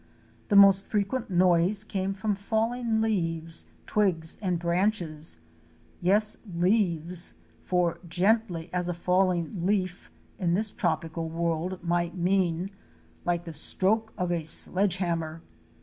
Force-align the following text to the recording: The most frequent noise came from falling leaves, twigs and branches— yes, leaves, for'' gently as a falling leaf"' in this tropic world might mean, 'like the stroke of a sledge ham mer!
The 0.47 0.55
most 0.55 0.83
frequent 0.83 1.29
noise 1.29 1.83
came 1.83 2.15
from 2.15 2.33
falling 2.33 3.01
leaves, 3.01 3.67
twigs 3.85 4.39
and 4.41 4.57
branches— 4.57 5.41
yes, 6.01 6.39
leaves, 6.55 7.35
for'' 7.61 7.99
gently 8.19 8.71
as 8.73 8.89
a 8.89 8.95
falling 8.95 9.63
leaf"' 9.67 10.09
in 10.39 10.55
this 10.55 10.71
tropic 10.71 11.15
world 11.17 11.83
might 11.83 12.15
mean, 12.17 12.71
'like 13.25 13.45
the 13.45 13.53
stroke 13.53 14.11
of 14.17 14.31
a 14.31 14.41
sledge 14.43 14.95
ham 14.97 15.19
mer! 15.19 15.43